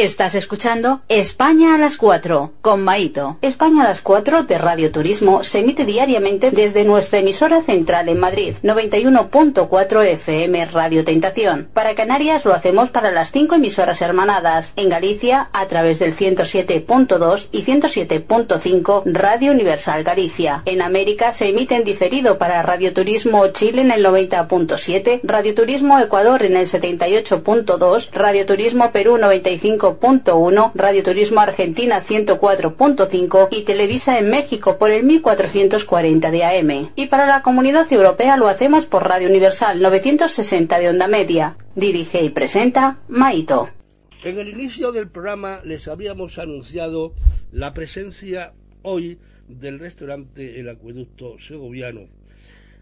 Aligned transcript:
Estás 0.00 0.36
escuchando 0.36 1.00
España 1.08 1.74
a 1.74 1.78
las 1.78 1.96
4 1.96 2.52
con 2.60 2.84
Maito. 2.84 3.36
España 3.42 3.82
a 3.82 3.88
las 3.88 4.00
4 4.00 4.44
de 4.44 4.56
Radio 4.56 4.92
Turismo 4.92 5.42
se 5.42 5.58
emite 5.58 5.84
diariamente 5.84 6.52
desde 6.52 6.84
nuestra 6.84 7.18
emisora 7.18 7.62
central 7.62 8.08
en 8.08 8.20
Madrid, 8.20 8.54
91.4 8.62 10.04
FM 10.04 10.66
Radio 10.66 11.04
Tentación. 11.04 11.68
Para 11.74 11.96
Canarias 11.96 12.44
lo 12.44 12.54
hacemos 12.54 12.90
para 12.90 13.10
las 13.10 13.32
cinco 13.32 13.56
emisoras 13.56 14.00
hermanadas. 14.00 14.72
En 14.76 14.88
Galicia 14.88 15.48
a 15.52 15.66
través 15.66 15.98
del 15.98 16.14
107.2 16.14 17.48
y 17.50 17.64
107.5 17.64 19.02
Radio 19.04 19.50
Universal 19.50 20.04
Galicia. 20.04 20.62
En 20.64 20.80
América 20.80 21.32
se 21.32 21.48
emite 21.48 21.74
en 21.74 21.82
diferido 21.82 22.38
para 22.38 22.62
Radio 22.62 22.94
Turismo 22.94 23.48
Chile 23.48 23.82
en 23.82 23.90
el 23.90 24.06
90.7, 24.06 25.22
Radio 25.24 25.56
Turismo 25.56 25.98
Ecuador 25.98 26.44
en 26.44 26.56
el 26.56 26.66
78.2, 26.68 28.10
Radio 28.12 28.46
Turismo 28.46 28.92
Perú 28.92 29.18
95 29.18 29.87
100.1, 29.96 30.72
Radio 30.74 31.02
Turismo 31.02 31.40
Argentina 31.40 32.04
104.5 32.04 33.48
y 33.50 33.64
Televisa 33.64 34.18
en 34.18 34.28
México 34.28 34.76
por 34.78 34.90
el 34.90 35.04
1440 35.04 36.30
de 36.30 36.44
AM. 36.44 36.90
Y 36.94 37.06
para 37.06 37.26
la 37.26 37.42
comunidad 37.42 37.90
europea 37.90 38.36
lo 38.36 38.48
hacemos 38.48 38.86
por 38.86 39.08
Radio 39.08 39.28
Universal 39.28 39.80
960 39.80 40.78
de 40.78 40.88
onda 40.88 41.08
media. 41.08 41.56
Dirige 41.74 42.22
y 42.22 42.30
presenta 42.30 42.98
Maito. 43.08 43.70
En 44.24 44.38
el 44.38 44.48
inicio 44.48 44.92
del 44.92 45.08
programa 45.08 45.60
les 45.64 45.88
habíamos 45.88 46.38
anunciado 46.38 47.14
la 47.50 47.72
presencia 47.72 48.52
hoy 48.82 49.18
del 49.48 49.78
restaurante 49.78 50.60
El 50.60 50.68
Acueducto 50.68 51.38
Segoviano. 51.38 52.08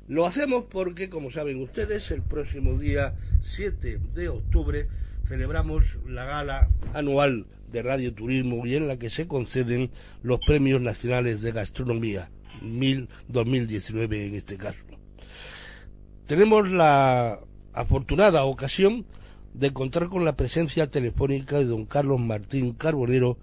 Lo 0.09 0.25
hacemos 0.25 0.65
porque, 0.71 1.09
como 1.09 1.31
saben 1.31 1.61
ustedes, 1.61 2.11
el 2.11 2.23
próximo 2.23 2.79
día 2.79 3.15
7 3.43 4.01
de 4.15 4.29
octubre 4.29 4.89
celebramos 5.27 5.85
la 6.07 6.25
gala 6.25 6.69
anual 6.95 7.47
de 7.71 7.83
Radio 7.83 8.15
Turismo 8.15 8.67
y 8.67 8.77
en 8.77 8.89
la 8.89 8.99
que 8.99 9.11
se 9.11 9.27
conceden 9.27 9.91
los 10.23 10.41
premios 10.47 10.81
nacionales 10.81 11.43
de 11.43 11.53
gastronomía, 11.53 12.31
2019 13.29 14.27
en 14.27 14.35
este 14.35 14.57
caso. 14.57 14.85
Tenemos 16.27 16.71
la 16.71 17.41
afortunada 17.73 18.45
ocasión 18.45 19.05
de 19.55 19.73
contar 19.73 20.09
con 20.09 20.25
la 20.25 20.37
presencia 20.37 20.91
telefónica 20.91 21.59
de 21.59 21.67
don 21.67 21.87
Carlos 21.87 22.21
Martín 22.21 22.73
Carbonero, 22.73 23.39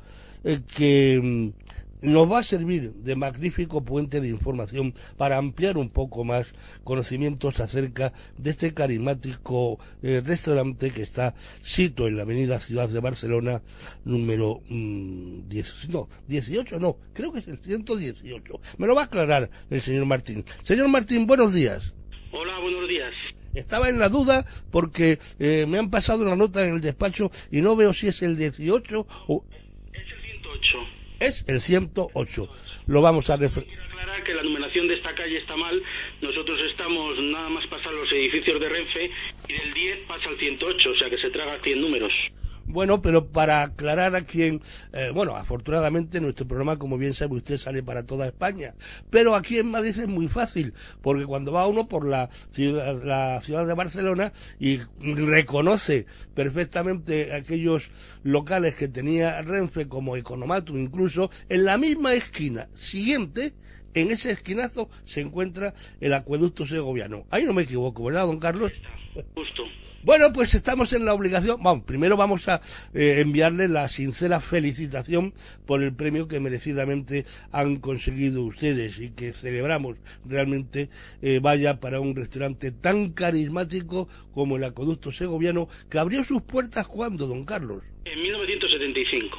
que 0.76 1.20
mm, 1.22 1.83
nos 2.04 2.30
va 2.30 2.40
a 2.40 2.44
servir 2.44 2.92
de 2.96 3.16
magnífico 3.16 3.84
puente 3.84 4.20
de 4.20 4.28
información 4.28 4.94
para 5.18 5.38
ampliar 5.38 5.78
un 5.78 5.90
poco 5.90 6.26
más 6.26 6.54
conocimientos 6.84 7.62
acerca 7.62 8.12
de 8.38 8.52
este 8.52 8.74
carismático 8.74 9.80
eh, 10.02 10.22
restaurante 10.24 10.92
que 10.92 11.02
está 11.02 11.34
sito 11.62 12.08
en 12.08 12.18
la 12.18 12.24
avenida 12.24 12.60
Ciudad 12.60 12.90
de 12.90 13.00
Barcelona 13.00 13.62
número 14.04 14.62
10, 14.68 14.70
mm, 14.70 15.92
no, 15.92 16.10
18 16.28 16.78
no, 16.78 16.98
creo 17.14 17.32
que 17.32 17.40
es 17.40 17.48
el 17.48 17.58
118. 17.58 18.60
Me 18.78 18.88
lo 18.88 18.96
va 18.96 19.04
a 19.04 19.06
aclarar 19.06 19.50
el 19.70 19.82
señor 19.82 20.06
Martín. 20.06 20.44
Señor 20.64 20.90
Martín, 20.90 21.26
buenos 21.26 21.54
días. 21.54 21.94
Hola, 22.32 22.60
buenos 22.60 22.90
días. 22.90 23.14
Estaba 23.54 23.88
en 23.88 24.00
la 24.00 24.10
duda 24.10 24.46
porque 24.72 25.20
eh, 25.40 25.66
me 25.68 25.78
han 25.80 25.90
pasado 25.90 26.24
una 26.24 26.36
nota 26.36 26.66
en 26.66 26.76
el 26.76 26.82
despacho 26.82 27.32
y 27.50 27.62
no 27.62 27.78
veo 27.78 27.94
si 27.94 28.08
es 28.08 28.22
el 28.24 28.36
18 28.36 29.08
o... 29.28 29.46
Es 29.94 30.02
el 30.02 30.42
108 30.42 31.03
es 31.24 31.46
el 31.48 31.62
108. 31.62 32.50
Lo 32.88 33.02
vamos 33.02 33.30
a 33.30 33.36
aclarar 33.36 34.24
que 34.24 34.34
la 34.34 34.44
numeración 34.44 34.88
de 34.88 34.96
esta 34.96 35.16
calle 35.16 35.38
está 35.38 35.56
mal. 35.56 35.82
Nosotros 36.22 36.60
estamos 36.70 37.18
nada 37.20 37.50
más 37.50 37.66
pasar 37.68 37.94
los 37.94 38.12
edificios 38.12 38.60
de 38.60 38.70
Renfe 38.70 39.12
y 39.48 39.54
del 39.54 39.74
10 39.74 40.00
pasa 40.08 40.30
al 40.30 40.38
108, 40.38 40.90
o 40.90 40.96
sea 40.96 41.10
que 41.10 41.18
se 41.18 41.30
traga 41.30 41.60
100 41.64 41.82
números. 41.82 42.12
Bueno, 42.66 43.02
pero 43.02 43.28
para 43.28 43.62
aclarar 43.62 44.16
a 44.16 44.22
quien, 44.22 44.62
eh, 44.94 45.12
bueno, 45.14 45.36
afortunadamente 45.36 46.22
nuestro 46.22 46.48
programa, 46.48 46.80
como 46.80 46.98
bien 46.98 47.14
sabe 47.14 47.36
usted, 47.36 47.58
sale 47.58 47.84
para 47.84 48.04
toda 48.04 48.26
España. 48.26 48.74
Pero 49.10 49.36
aquí 49.36 49.58
en 49.58 49.70
Madrid 49.70 50.00
es 50.00 50.08
muy 50.08 50.30
fácil, 50.30 50.74
porque 51.02 51.26
cuando 51.26 51.52
va 51.52 51.68
uno 51.68 51.88
por 51.88 52.06
la 52.06 52.30
ciudad, 52.52 53.04
la 53.04 53.42
ciudad 53.42 53.68
de 53.68 53.74
Barcelona 53.74 54.34
y 54.60 54.80
reconoce 55.02 56.06
perfectamente 56.34 57.34
aquellos 57.34 57.92
locales 58.24 58.76
que 58.76 58.88
tenía 58.88 59.42
Renfe 59.42 59.88
como 59.88 60.16
Economatum, 60.16 60.78
incluso 60.78 61.30
en 61.50 61.66
la 61.66 61.78
misma 61.78 62.14
esquina 62.14 62.70
siguiente, 62.76 63.54
en 63.94 64.12
ese 64.12 64.32
esquinazo 64.32 64.90
se 65.06 65.22
encuentra 65.22 65.74
el 66.02 66.14
acueducto 66.14 66.66
segoviano. 66.66 67.26
Ahí 67.30 67.44
no 67.44 67.54
me 67.54 67.64
equivoco, 67.64 68.04
¿verdad, 68.04 68.26
don 68.26 68.40
Carlos? 68.40 68.72
Justo. 69.36 69.64
Bueno, 70.04 70.34
pues 70.34 70.54
estamos 70.54 70.92
en 70.92 71.06
la 71.06 71.14
obligación. 71.14 71.64
Vamos, 71.64 71.86
primero 71.86 72.18
vamos 72.18 72.50
a 72.50 72.62
eh, 72.94 73.20
enviarle 73.20 73.70
la 73.70 73.88
sincera 73.88 74.42
felicitación 74.42 75.34
por 75.66 75.82
el 75.82 75.94
premio 75.94 76.28
que 76.28 76.42
merecidamente 76.42 77.26
han 77.52 77.78
conseguido 77.78 78.44
ustedes 78.44 79.00
y 79.00 79.12
que 79.12 79.32
celebramos 79.32 79.96
realmente 80.26 80.90
eh, 81.22 81.40
vaya 81.42 81.80
para 81.80 82.02
un 82.02 82.16
restaurante 82.16 82.72
tan 82.72 83.12
carismático 83.12 84.10
como 84.34 84.58
el 84.58 84.66
Acueducto 84.66 85.12
Segoviano 85.12 85.70
que 85.90 86.00
abrió 86.00 86.24
sus 86.26 86.42
puertas 86.42 86.86
cuando, 86.88 87.28
don 87.28 87.46
Carlos. 87.46 87.84
En 88.04 88.22
1975. 88.22 89.38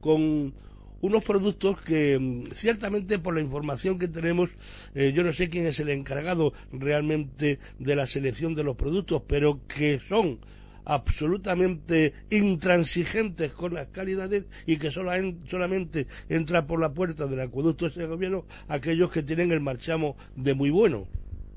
Con 0.00 0.54
unos 1.04 1.22
productos 1.22 1.78
que 1.82 2.18
mm, 2.18 2.44
ciertamente 2.54 3.18
por 3.18 3.34
la 3.34 3.42
información 3.42 3.98
que 3.98 4.08
tenemos, 4.08 4.48
eh, 4.94 5.12
yo 5.14 5.22
no 5.22 5.34
sé 5.34 5.50
quién 5.50 5.66
es 5.66 5.78
el 5.78 5.90
encargado 5.90 6.54
realmente 6.72 7.58
de 7.78 7.94
la 7.94 8.06
selección 8.06 8.54
de 8.54 8.64
los 8.64 8.74
productos, 8.74 9.22
pero 9.28 9.60
que 9.68 10.00
son 10.00 10.38
absolutamente 10.86 12.14
intransigentes 12.30 13.52
con 13.52 13.74
las 13.74 13.88
calidades 13.88 14.46
y 14.66 14.78
que 14.78 14.90
solamente 14.90 16.06
entra 16.30 16.66
por 16.66 16.80
la 16.80 16.94
puerta 16.94 17.26
del 17.26 17.40
acueducto 17.40 17.84
de 17.84 17.90
ese 17.90 18.06
gobierno 18.06 18.46
aquellos 18.68 19.10
que 19.10 19.22
tienen 19.22 19.52
el 19.52 19.60
marchamo 19.60 20.16
de 20.36 20.54
muy 20.54 20.70
bueno. 20.70 21.06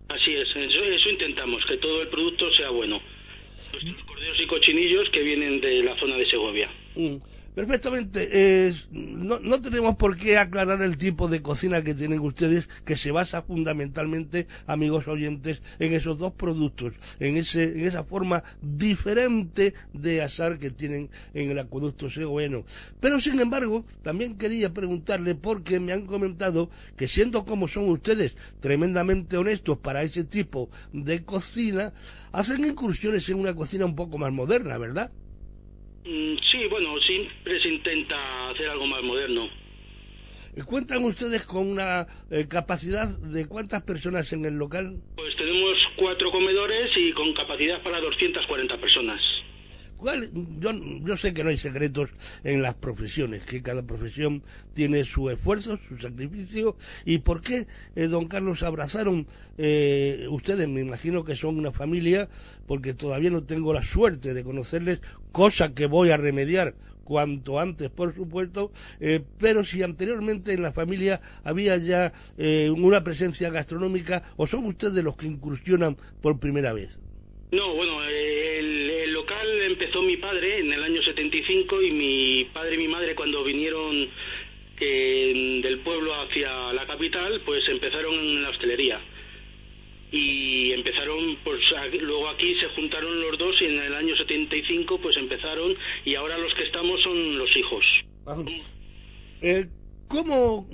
Así 0.09 0.33
es, 0.33 0.47
eso, 0.49 1.09
intentamos, 1.09 1.63
que 1.69 1.77
todo 1.77 2.01
el 2.01 2.09
producto 2.09 2.51
sea 2.51 2.69
bueno. 2.69 2.99
Los 3.73 4.03
corderos 4.03 4.41
y 4.41 4.45
cochinillos 4.47 5.09
que 5.11 5.23
vienen 5.23 5.61
de 5.61 5.83
la 5.83 5.97
zona 5.97 6.17
de 6.17 6.25
Segovia. 6.25 6.69
Mm. 6.95 7.36
Perfectamente. 7.57 8.71
no, 8.91 9.39
no, 9.39 9.59
tenemos 9.59 9.95
por 9.95 10.15
qué 10.15 10.37
aclarar 10.37 10.79
el 10.83 10.95
tipo 10.95 11.27
de 11.27 11.41
cocina 11.41 11.81
que 11.81 11.95
tienen 11.95 12.19
ustedes, 12.19 12.69
que 12.85 12.95
se 12.95 13.09
basa 13.09 13.41
fundamentalmente, 13.41 14.47
amigos 14.67 15.07
oyentes, 15.07 15.63
en 15.79 15.91
esos 15.93 16.19
dos 16.19 16.33
productos, 16.33 16.93
en, 17.19 17.35
ese, 17.35 17.63
en 17.63 17.87
esa 17.87 18.03
forma 18.03 18.43
diferente 18.61 19.73
de 19.91 20.21
asar 20.21 20.59
que 20.59 20.69
tienen 20.69 21.09
en 21.33 21.49
el 21.49 21.57
acueducto 21.57 22.11
segoviano. 22.11 22.63
Pero, 22.99 23.19
sin 23.19 23.39
embargo, 23.39 23.87
también 24.03 24.37
quería 24.37 24.71
preguntarle, 24.71 25.33
porque 25.33 25.79
me 25.79 25.93
han 25.93 26.05
comentado 26.05 26.69
que 26.95 27.07
siendo 27.07 27.43
como 27.43 27.67
son 27.67 27.89
ustedes 27.89 28.37
tremendamente 28.59 29.35
honestos 29.35 29.79
para 29.79 30.03
ese 30.03 30.23
tipo 30.23 30.69
de 30.93 31.25
cocina, 31.25 31.91
hacen 32.31 32.63
incursiones 32.63 33.27
en 33.29 33.39
una 33.39 33.55
cocina 33.55 33.83
un 33.87 33.95
poco 33.95 34.19
más 34.19 34.31
moderna, 34.31 34.77
¿verdad? 34.77 35.09
Mm, 36.07 36.37
sí, 36.51 36.67
bueno, 36.69 36.97
siempre 37.01 37.59
se 37.61 37.67
intenta 37.67 38.49
hacer 38.49 38.69
algo 38.69 38.87
más 38.87 39.03
moderno. 39.03 39.49
¿Cuentan 40.65 41.03
ustedes 41.03 41.43
con 41.43 41.67
una 41.67 42.07
eh, 42.31 42.47
capacidad 42.49 43.07
de 43.07 43.45
cuántas 43.45 43.83
personas 43.83 44.31
en 44.33 44.45
el 44.45 44.55
local? 44.55 44.95
Pues 45.15 45.35
tenemos 45.35 45.77
cuatro 45.97 46.31
comedores 46.31 46.89
y 46.95 47.11
con 47.11 47.33
capacidad 47.33 47.81
para 47.83 47.99
240 47.99 48.77
personas. 48.77 49.21
Yo, 50.59 50.71
yo, 51.03 51.17
sé 51.17 51.33
que 51.33 51.43
no 51.43 51.49
hay 51.49 51.57
secretos 51.57 52.11
en 52.43 52.61
las 52.61 52.75
profesiones, 52.75 53.45
que 53.45 53.63
cada 53.63 53.81
profesión 53.81 54.43
tiene 54.73 55.03
su 55.05 55.29
esfuerzo, 55.29 55.79
su 55.89 55.97
sacrificio. 55.97 56.77
¿Y 57.03 57.19
por 57.19 57.41
qué, 57.41 57.65
eh, 57.95 58.07
don 58.07 58.27
Carlos, 58.27 58.61
abrazaron 58.61 59.27
eh, 59.57 60.27
ustedes? 60.29 60.67
Me 60.67 60.81
imagino 60.81 61.23
que 61.23 61.35
son 61.35 61.57
una 61.57 61.71
familia, 61.71 62.29
porque 62.67 62.93
todavía 62.93 63.31
no 63.31 63.43
tengo 63.43 63.73
la 63.73 63.83
suerte 63.83 64.35
de 64.35 64.43
conocerles, 64.43 65.01
cosa 65.31 65.73
que 65.73 65.87
voy 65.87 66.11
a 66.11 66.17
remediar 66.17 66.75
cuanto 67.03 67.59
antes, 67.59 67.89
por 67.89 68.13
supuesto, 68.13 68.71
eh, 68.99 69.21
pero 69.39 69.63
si 69.63 69.81
anteriormente 69.81 70.53
en 70.53 70.61
la 70.61 70.73
familia 70.73 71.21
había 71.43 71.77
ya 71.77 72.11
una 72.75 73.03
presencia 73.03 73.49
gastronómica, 73.49 74.23
o 74.35 74.45
son 74.45 74.65
ustedes 74.65 75.03
los 75.03 75.15
que 75.15 75.25
incursionan 75.25 75.97
por 76.21 76.37
primera 76.39 76.73
vez. 76.73 76.97
No, 77.49 77.75
bueno, 77.75 78.03
el, 78.03 78.89
local 79.27 79.61
empezó 79.61 80.01
mi 80.01 80.15
padre 80.17 80.59
en 80.59 80.71
el 80.71 80.83
año 80.83 81.01
75 81.03 81.81
y 81.81 81.91
mi 81.91 82.45
padre 82.53 82.75
y 82.75 82.77
mi 82.77 82.87
madre 82.87 83.13
cuando 83.13 83.43
vinieron 83.43 84.07
del 84.79 85.79
pueblo 85.79 86.13
hacia 86.13 86.71
la 86.71 86.85
capital, 86.85 87.41
pues 87.45 87.67
empezaron 87.67 88.13
en 88.13 88.43
la 88.43 88.49
hostelería. 88.49 89.01
Y 90.11 90.71
empezaron, 90.71 91.37
pues 91.43 91.59
luego 91.99 92.29
aquí 92.29 92.55
se 92.59 92.67
juntaron 92.69 93.19
los 93.19 93.37
dos 93.37 93.55
y 93.59 93.65
en 93.65 93.81
el 93.81 93.95
año 93.95 94.15
75 94.15 94.99
pues 95.01 95.17
empezaron 95.17 95.75
y 96.05 96.15
ahora 96.15 96.37
los 96.37 96.53
que 96.53 96.63
estamos 96.63 97.01
son 97.01 97.37
los 97.37 97.49
hijos. 97.57 97.83
Eh, 99.41 99.65
¿Cómo? 100.07 100.69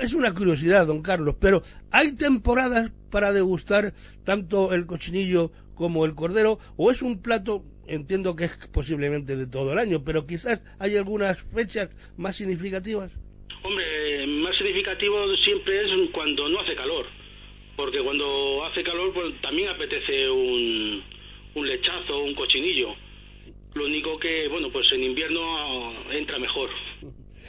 Es 0.00 0.14
una 0.14 0.32
curiosidad, 0.32 0.86
don 0.86 1.02
Carlos, 1.02 1.36
pero 1.40 1.62
¿hay 1.90 2.12
temporadas 2.12 2.90
para 3.10 3.32
degustar 3.32 3.94
tanto 4.24 4.72
el 4.72 4.86
cochinillo 4.86 5.50
como 5.74 6.04
el 6.04 6.14
cordero 6.14 6.58
o 6.76 6.90
es 6.90 7.02
un 7.02 7.22
plato 7.22 7.64
entiendo 7.88 8.34
que 8.34 8.44
es 8.44 8.56
posiblemente 8.72 9.36
de 9.36 9.46
todo 9.46 9.72
el 9.72 9.78
año, 9.78 10.02
pero 10.04 10.26
quizás 10.26 10.62
hay 10.78 10.96
algunas 10.96 11.40
fechas 11.54 11.90
más 12.16 12.36
significativas. 12.36 13.12
Hombre, 13.62 14.26
más 14.26 14.56
significativo 14.56 15.36
siempre 15.36 15.80
es 15.82 16.10
cuando 16.12 16.48
no 16.48 16.60
hace 16.60 16.74
calor, 16.74 17.06
porque 17.76 18.00
cuando 18.00 18.64
hace 18.64 18.82
calor 18.82 19.12
pues 19.12 19.40
también 19.40 19.68
apetece 19.68 20.30
un, 20.30 21.02
un 21.54 21.68
lechazo, 21.68 22.22
un 22.22 22.34
cochinillo. 22.34 22.94
Lo 23.74 23.84
único 23.84 24.18
que, 24.18 24.48
bueno, 24.48 24.70
pues 24.70 24.90
en 24.92 25.04
invierno 25.04 25.92
entra 26.10 26.38
mejor. 26.38 26.70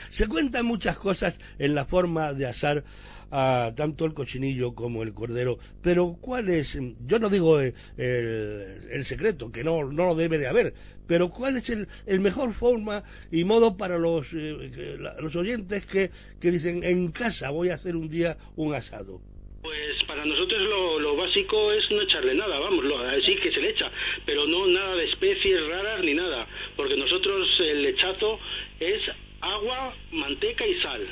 Se 0.09 0.27
cuentan 0.27 0.65
muchas 0.65 0.97
cosas 0.97 1.39
en 1.59 1.75
la 1.75 1.85
forma 1.85 2.33
de 2.33 2.47
asar 2.47 2.83
a 3.31 3.73
tanto 3.75 4.05
el 4.05 4.13
cochinillo 4.13 4.73
como 4.73 5.03
el 5.03 5.13
cordero. 5.13 5.57
Pero 5.81 6.17
¿cuál 6.19 6.49
es? 6.49 6.77
Yo 7.05 7.19
no 7.19 7.29
digo 7.29 7.59
eh, 7.61 7.73
el, 7.97 9.05
secreto, 9.05 9.51
que 9.51 9.63
no, 9.63 9.83
no 9.91 10.05
lo 10.05 10.15
debe 10.15 10.37
de 10.37 10.47
haber, 10.47 10.73
pero 11.07 11.29
¿cuál 11.29 11.57
es 11.57 11.69
el, 11.69 11.87
el 12.05 12.19
mejor 12.19 12.53
forma 12.53 13.03
y 13.31 13.43
modo 13.43 13.77
para 13.77 13.97
los, 13.97 14.33
eh, 14.33 14.97
los 15.19 15.35
oyentes 15.35 15.85
que, 15.85 16.11
que 16.39 16.51
dicen 16.51 16.83
en 16.83 17.11
casa 17.11 17.49
voy 17.49 17.69
a 17.69 17.75
hacer 17.75 17.95
un 17.95 18.09
día 18.09 18.37
un 18.55 18.73
asado? 18.73 19.21
Pues 19.63 20.01
para 20.07 20.23
nosotros 20.23 20.61
lo, 20.61 20.99
lo, 20.99 21.17
básico 21.17 21.73
es 21.73 21.83
no 21.91 22.01
echarle 22.01 22.35
nada, 22.35 22.57
vamos, 22.57 22.85
lo, 22.85 22.97
sí 23.21 23.35
que 23.35 23.51
se 23.51 23.59
le 23.59 23.71
echa, 23.71 23.91
pero 24.25 24.47
no 24.47 24.65
nada 24.67 24.95
de 24.95 25.05
especies 25.05 25.67
raras 25.67 26.01
ni 26.03 26.13
nada, 26.13 26.47
porque 26.77 26.95
nosotros 26.95 27.49
el 27.59 27.81
lechazo 27.81 28.39
es 28.79 29.01
agua, 29.41 29.95
manteca 30.11 30.65
y 30.65 30.79
sal 30.81 31.07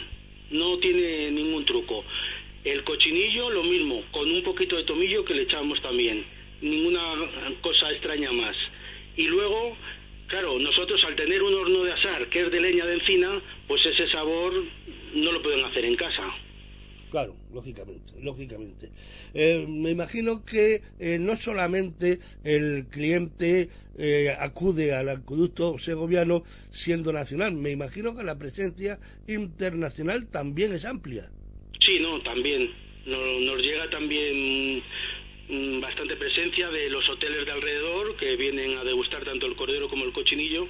no 0.51 0.77
tiene 0.79 1.31
ningún 1.31 1.65
truco. 1.65 2.03
El 2.63 2.83
cochinillo, 2.83 3.49
lo 3.49 3.63
mismo, 3.63 4.03
con 4.11 4.29
un 4.29 4.43
poquito 4.43 4.75
de 4.75 4.83
tomillo 4.83 5.23
que 5.25 5.35
le 5.35 5.43
echamos 5.43 5.81
también. 5.81 6.25
Ninguna 6.61 7.01
cosa 7.61 7.91
extraña 7.91 8.31
más. 8.31 8.55
Y 9.17 9.23
luego, 9.23 9.77
claro, 10.27 10.57
nosotros 10.59 11.03
al 11.03 11.15
tener 11.15 11.43
un 11.43 11.53
horno 11.53 11.83
de 11.83 11.93
asar 11.93 12.27
que 12.29 12.41
es 12.41 12.51
de 12.51 12.59
leña 12.59 12.85
de 12.85 12.95
encina, 12.95 13.41
pues 13.67 13.85
ese 13.85 14.09
sabor 14.09 14.63
no 15.13 15.31
lo 15.31 15.41
pueden 15.41 15.63
hacer 15.63 15.85
en 15.85 15.95
casa. 15.95 16.33
Claro, 17.11 17.35
lógicamente, 17.53 18.13
lógicamente. 18.21 18.89
Eh, 19.33 19.65
me 19.67 19.91
imagino 19.91 20.43
que 20.43 20.81
eh, 20.99 21.17
no 21.19 21.37
solamente 21.37 22.19
el 22.43 22.87
cliente 22.89 23.69
eh, 23.97 24.35
acude 24.37 24.93
al 24.93 25.09
acueducto 25.09 25.77
segoviano 25.77 26.43
siendo 26.71 27.13
nacional, 27.13 27.53
me 27.53 27.71
imagino 27.71 28.15
que 28.15 28.23
la 28.23 28.37
presencia 28.37 28.99
internacional 29.27 30.27
también 30.27 30.73
es 30.73 30.85
amplia. 30.85 31.29
Sí, 31.85 31.99
no, 31.99 32.21
también. 32.23 32.69
Nos, 33.05 33.61
llega 33.61 33.87
también 33.91 34.83
mm, 35.47 35.79
bastante 35.79 36.15
presencia 36.15 36.69
de 36.71 36.89
los 36.89 37.07
hoteles 37.07 37.45
de 37.45 37.51
alrededor 37.51 38.17
que 38.17 38.35
vienen 38.35 38.77
a 38.77 38.83
degustar 38.83 39.23
tanto 39.23 39.45
el 39.45 39.55
cordero 39.55 39.87
como 39.89 40.05
el 40.05 40.11
cochinillo 40.11 40.67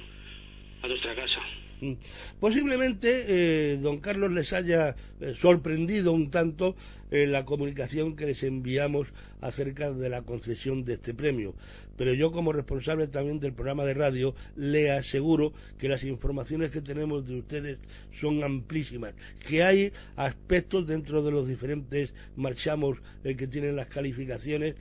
a 0.82 0.88
nuestra 0.88 1.14
casa. 1.14 1.40
Mm. 1.80 1.92
Posiblemente 2.40 3.24
eh, 3.28 3.78
don 3.78 3.98
Carlos 3.98 4.32
les 4.32 4.52
haya 4.52 4.96
eh, 5.20 5.34
sorprendido 5.36 6.12
un 6.12 6.30
tanto 6.30 6.76
eh, 7.10 7.26
la 7.26 7.44
comunicación 7.44 8.16
que 8.16 8.26
les 8.26 8.42
enviamos 8.42 9.08
acerca 9.40 9.92
de 9.92 10.08
la 10.08 10.22
concesión 10.22 10.84
de 10.84 10.94
este 10.94 11.14
premio, 11.14 11.54
pero 11.96 12.14
yo 12.14 12.32
como 12.32 12.52
responsable 12.52 13.06
también 13.06 13.40
del 13.40 13.52
programa 13.52 13.84
de 13.84 13.94
radio 13.94 14.34
le 14.56 14.90
aseguro 14.90 15.52
que 15.78 15.88
las 15.88 16.04
informaciones 16.04 16.70
que 16.70 16.80
tenemos 16.80 17.26
de 17.28 17.38
ustedes 17.38 17.78
son 18.12 18.42
amplísimas, 18.42 19.14
que 19.46 19.62
hay 19.62 19.92
aspectos 20.16 20.86
dentro 20.86 21.22
de 21.22 21.30
los 21.30 21.48
diferentes 21.48 22.12
marchamos 22.36 22.98
que 23.22 23.46
tienen 23.46 23.76
las 23.76 23.86
calificaciones 23.86 24.76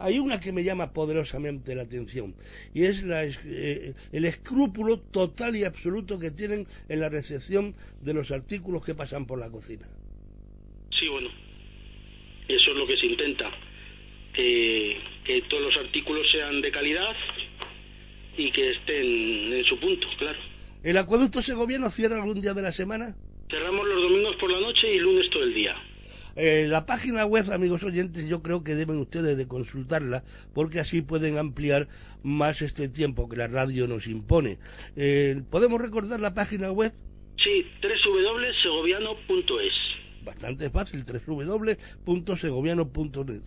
hay 0.00 0.18
una 0.18 0.40
que 0.40 0.50
me 0.50 0.64
llama 0.64 0.92
poderosamente 0.92 1.74
la 1.74 1.82
atención 1.82 2.34
y 2.72 2.84
es 2.84 3.04
eh, 3.06 3.94
el 4.12 4.24
escrúpulo 4.24 4.98
total 4.98 5.56
y 5.56 5.64
absoluto 5.64 6.18
que 6.18 6.30
tienen 6.30 6.66
en 6.88 7.00
la 7.00 7.10
recepción 7.10 7.74
de 8.00 8.14
los 8.14 8.30
artículos 8.30 8.82
que 8.82 8.94
pasan 8.94 9.26
por 9.26 9.38
la 9.38 9.50
cocina. 9.50 9.86
Sí, 10.90 11.06
bueno, 11.08 11.28
eso 12.56 12.72
es 12.72 12.76
lo 12.76 12.86
que 12.86 12.96
se 12.96 13.06
intenta, 13.06 13.50
que, 14.32 14.98
que 15.24 15.42
todos 15.42 15.62
los 15.62 15.76
artículos 15.76 16.26
sean 16.30 16.60
de 16.60 16.70
calidad 16.70 17.14
y 18.36 18.50
que 18.50 18.70
estén 18.70 19.52
en 19.52 19.64
su 19.64 19.78
punto, 19.78 20.06
claro. 20.18 20.38
¿El 20.82 20.96
acueducto 20.96 21.42
segoviano 21.42 21.90
cierra 21.90 22.16
algún 22.16 22.40
día 22.40 22.54
de 22.54 22.62
la 22.62 22.72
semana? 22.72 23.14
Cerramos 23.50 23.86
los 23.86 24.02
domingos 24.02 24.36
por 24.36 24.50
la 24.50 24.60
noche 24.60 24.94
y 24.94 24.98
lunes 24.98 25.28
todo 25.30 25.42
el 25.42 25.52
día. 25.52 25.76
Eh, 26.36 26.66
la 26.68 26.86
página 26.86 27.26
web, 27.26 27.50
amigos 27.52 27.82
oyentes, 27.82 28.28
yo 28.28 28.42
creo 28.42 28.64
que 28.64 28.74
deben 28.74 28.98
ustedes 28.98 29.36
de 29.36 29.48
consultarla 29.48 30.22
porque 30.54 30.80
así 30.80 31.02
pueden 31.02 31.38
ampliar 31.38 31.88
más 32.22 32.62
este 32.62 32.88
tiempo 32.88 33.28
que 33.28 33.36
la 33.36 33.48
radio 33.48 33.86
nos 33.86 34.06
impone. 34.06 34.58
Eh, 34.96 35.42
¿Podemos 35.50 35.80
recordar 35.80 36.20
la 36.20 36.32
página 36.32 36.70
web? 36.70 36.92
Sí, 37.36 37.66
www.segoviano.es. 37.82 39.99
Bastante 40.24 40.70
fácil, 40.70 41.04
www.segoviano.net. 41.04 43.42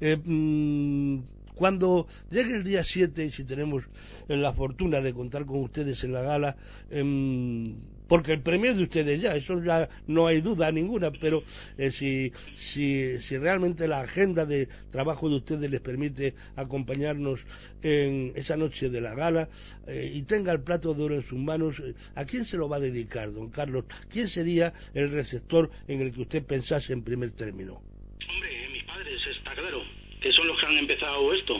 Eh, 0.00 0.16
mm, 0.22 1.18
cuando 1.54 2.06
llegue 2.30 2.56
el 2.56 2.64
día 2.64 2.82
7, 2.82 3.30
si 3.30 3.44
tenemos 3.44 3.84
la 4.28 4.52
fortuna 4.52 5.00
de 5.00 5.14
contar 5.14 5.46
con 5.46 5.62
ustedes 5.62 6.02
en 6.04 6.12
la 6.12 6.22
gala, 6.22 6.56
em, 6.90 7.76
porque 8.12 8.34
el 8.34 8.42
premio 8.42 8.70
es 8.70 8.76
de 8.76 8.82
ustedes 8.82 9.22
ya, 9.22 9.34
eso 9.34 9.64
ya 9.64 9.88
no 10.06 10.26
hay 10.26 10.42
duda 10.42 10.70
ninguna, 10.70 11.10
pero 11.12 11.44
eh, 11.78 11.90
si, 11.90 12.30
si, 12.54 13.18
si 13.18 13.38
realmente 13.38 13.88
la 13.88 14.02
agenda 14.02 14.44
de 14.44 14.68
trabajo 14.90 15.30
de 15.30 15.36
ustedes 15.36 15.70
les 15.70 15.80
permite 15.80 16.34
acompañarnos 16.54 17.40
en 17.82 18.34
esa 18.36 18.58
noche 18.58 18.90
de 18.90 19.00
la 19.00 19.14
gala 19.14 19.48
eh, 19.86 20.12
y 20.14 20.24
tenga 20.24 20.52
el 20.52 20.60
plato 20.60 20.92
de 20.92 21.02
oro 21.04 21.14
en 21.14 21.22
sus 21.22 21.38
manos, 21.38 21.80
eh, 21.80 21.94
¿a 22.14 22.26
quién 22.26 22.44
se 22.44 22.58
lo 22.58 22.68
va 22.68 22.76
a 22.76 22.80
dedicar, 22.80 23.32
don 23.32 23.48
Carlos? 23.48 23.86
¿Quién 24.10 24.28
sería 24.28 24.74
el 24.92 25.10
receptor 25.10 25.70
en 25.88 26.02
el 26.02 26.12
que 26.12 26.20
usted 26.20 26.44
pensase 26.44 26.92
en 26.92 27.02
primer 27.04 27.30
término? 27.30 27.80
Hombre, 28.28 28.68
mis 28.74 28.84
padres, 28.84 29.22
está 29.38 29.54
claro, 29.54 29.80
que 30.20 30.30
son 30.32 30.48
los 30.48 30.60
que 30.60 30.66
han 30.66 30.76
empezado 30.76 31.32
esto 31.32 31.54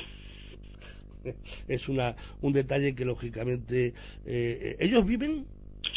es 1.68 1.88
una, 1.88 2.14
un 2.42 2.52
detalle 2.52 2.94
que 2.94 3.06
lógicamente 3.06 3.94
ellos 4.26 5.06
viven 5.06 5.46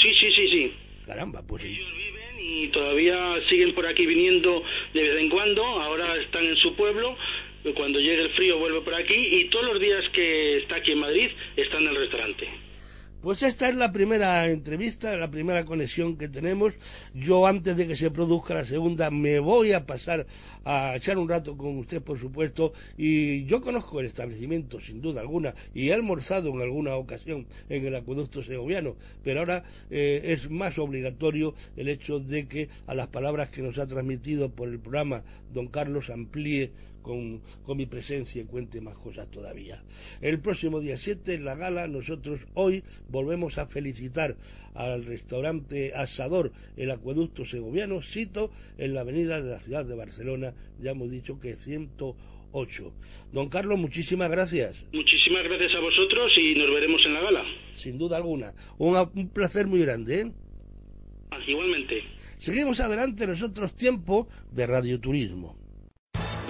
Sí, 0.06 0.14
sí, 0.20 0.32
sí, 0.36 0.48
sí. 0.50 0.74
Caramba, 1.08 1.42
pues 1.48 1.64
Ellos 1.64 1.88
viven 1.98 2.36
y 2.40 2.68
todavía 2.68 3.40
siguen 3.50 3.74
por 3.74 3.88
aquí 3.88 4.06
viniendo 4.06 4.64
de 4.94 5.02
vez 5.02 5.20
en 5.20 5.30
cuando, 5.30 5.64
ahora 5.64 6.16
están 6.18 6.46
en 6.46 6.56
su 6.58 6.76
pueblo, 6.76 7.18
cuando 7.76 8.00
llegue 8.00 8.22
el 8.22 8.30
frío 8.32 8.60
vuelve 8.60 8.82
por 8.82 8.94
aquí 8.94 9.16
y 9.16 9.46
todos 9.46 9.66
los 9.66 9.80
días 9.80 10.04
que 10.14 10.58
está 10.58 10.76
aquí 10.76 10.92
en 10.92 11.00
Madrid 11.00 11.30
está 11.56 11.80
en 11.80 11.88
el 11.88 11.96
restaurante. 11.96 12.48
Pues 13.26 13.42
esta 13.42 13.68
es 13.68 13.76
la 13.76 13.92
primera 13.92 14.48
entrevista, 14.52 15.18
la 15.18 15.32
primera 15.32 15.66
conexión 15.66 16.16
que 16.16 16.30
tenemos. 16.30 16.76
Yo 17.16 17.48
antes 17.48 17.76
de 17.76 17.88
que 17.88 17.96
se 17.96 18.12
produzca 18.12 18.54
la 18.54 18.66
segunda 18.66 19.10
me 19.10 19.40
voy 19.40 19.72
a 19.72 19.88
pasar 19.88 20.28
a 20.64 20.96
echar 20.96 21.18
un 21.18 21.28
rato 21.28 21.58
con 21.58 21.76
usted, 21.80 22.04
por 22.04 22.20
supuesto, 22.20 22.74
y 23.00 23.46
yo 23.46 23.62
conozco 23.62 24.00
el 24.00 24.06
establecimiento, 24.06 24.80
sin 24.80 25.02
duda 25.02 25.22
alguna, 25.22 25.56
y 25.74 25.90
he 25.90 25.94
almorzado 25.96 26.50
en 26.50 26.62
alguna 26.62 26.98
ocasión 26.98 27.48
en 27.68 27.88
el 27.88 27.96
acueducto 27.96 28.44
segoviano, 28.44 28.96
pero 29.24 29.40
ahora 29.40 29.64
eh, 29.90 30.22
es 30.26 30.52
más 30.52 30.78
obligatorio 30.78 31.56
el 31.78 31.90
hecho 31.90 32.20
de 32.20 32.48
que 32.48 32.70
a 32.86 32.94
las 32.94 33.08
palabras 33.08 33.50
que 33.50 33.64
nos 33.64 33.80
ha 33.80 33.88
transmitido 33.88 34.52
por 34.52 34.70
el 34.70 34.78
programa 34.78 35.24
don 35.52 35.66
Carlos 35.66 36.12
amplíe 36.12 36.74
con, 37.06 37.42
mi 37.78 37.86
presencia 37.86 38.42
y 38.42 38.46
cuente 38.46 38.82
más 38.82 38.98
cosas 38.98 39.30
todavía. 39.30 39.84
El 40.22 40.40
próximo 40.40 40.80
día 40.80 40.98
7 40.98 41.36
en 41.36 41.46
la 41.46 41.56
gala 41.56 41.88
nosotros 41.88 42.40
hoy 42.56 42.84
volvemos 43.10 43.60
a 43.60 43.68
felicitar 43.68 44.36
al 44.74 45.06
restaurante 45.06 45.94
Asador 45.94 46.52
El 46.76 46.90
Acueducto 46.90 47.46
Segoviano, 47.46 48.02
sito 48.02 48.52
en 48.80 48.96
la 48.96 49.02
avenida 49.02 49.40
de 49.40 49.52
la 49.52 49.60
ciudad 49.60 49.86
de 49.86 49.96
Barcelona, 49.96 50.56
ya 50.80 50.92
hemos 50.92 51.12
dicho 51.12 51.40
que 51.40 51.56
108. 51.56 52.94
Don 53.32 53.50
Carlos, 53.50 53.78
muchísimas 53.78 54.32
gracias. 54.32 54.84
Muchísimas 54.92 55.44
gracias 55.44 55.76
a 55.76 55.82
vosotros 55.82 56.32
y 56.38 56.56
nos 56.56 56.74
veremos 56.74 57.02
en 57.06 57.14
la 57.14 57.22
gala. 57.22 57.44
Sin 57.76 58.00
duda 58.00 58.18
alguna. 58.18 58.54
Un, 58.80 58.98
un 58.98 59.30
placer 59.30 59.68
muy 59.68 59.82
grande. 59.82 60.22
¿eh? 60.22 60.32
Igualmente. 61.48 62.02
Seguimos 62.38 62.80
adelante 62.80 63.28
nosotros 63.28 63.76
tiempo 63.76 64.28
de 64.52 64.66
radioturismo. 64.66 65.65